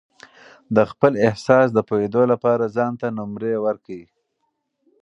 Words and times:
د 0.75 0.77
خپل 0.91 1.13
احساس 1.27 1.67
د 1.73 1.79
پوهېدو 1.89 2.21
لپاره 2.31 2.73
ځان 2.75 2.91
ته 3.01 3.07
نمرې 3.17 3.53
ورکړئ. 3.65 4.03